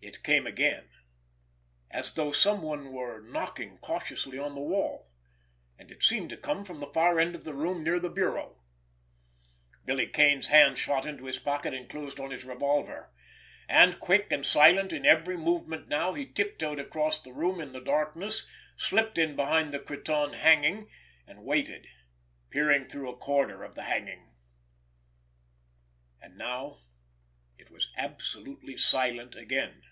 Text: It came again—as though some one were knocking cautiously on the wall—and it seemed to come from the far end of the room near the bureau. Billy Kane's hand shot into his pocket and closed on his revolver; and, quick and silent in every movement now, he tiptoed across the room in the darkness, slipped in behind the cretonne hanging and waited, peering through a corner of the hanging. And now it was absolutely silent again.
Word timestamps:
It 0.00 0.22
came 0.22 0.46
again—as 0.46 2.14
though 2.14 2.30
some 2.32 2.62
one 2.62 2.92
were 2.92 3.20
knocking 3.20 3.76
cautiously 3.78 4.38
on 4.38 4.54
the 4.54 4.60
wall—and 4.60 5.90
it 5.90 6.02
seemed 6.02 6.30
to 6.30 6.36
come 6.36 6.64
from 6.64 6.80
the 6.80 6.86
far 6.86 7.18
end 7.18 7.34
of 7.34 7.44
the 7.44 7.52
room 7.52 7.82
near 7.82 7.98
the 8.00 8.08
bureau. 8.08 8.60
Billy 9.84 10.06
Kane's 10.06 10.46
hand 10.46 10.78
shot 10.78 11.04
into 11.04 11.24
his 11.26 11.38
pocket 11.38 11.74
and 11.74 11.88
closed 11.90 12.18
on 12.20 12.30
his 12.30 12.44
revolver; 12.44 13.10
and, 13.68 14.00
quick 14.00 14.30
and 14.32 14.46
silent 14.46 14.92
in 14.94 15.04
every 15.04 15.36
movement 15.36 15.88
now, 15.88 16.14
he 16.14 16.24
tiptoed 16.24 16.78
across 16.78 17.20
the 17.20 17.32
room 17.32 17.60
in 17.60 17.72
the 17.72 17.80
darkness, 17.80 18.46
slipped 18.76 19.18
in 19.18 19.34
behind 19.36 19.74
the 19.74 19.80
cretonne 19.80 20.32
hanging 20.34 20.88
and 21.26 21.44
waited, 21.44 21.86
peering 22.50 22.88
through 22.88 23.10
a 23.10 23.16
corner 23.16 23.62
of 23.62 23.74
the 23.74 23.82
hanging. 23.84 24.30
And 26.20 26.38
now 26.38 26.78
it 27.58 27.70
was 27.70 27.90
absolutely 27.96 28.76
silent 28.76 29.34
again. 29.34 29.82